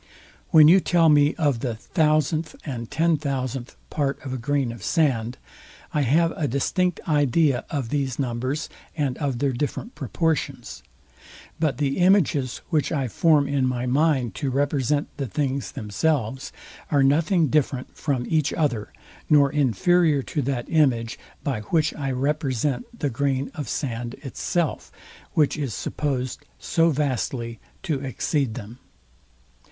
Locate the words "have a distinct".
6.01-6.99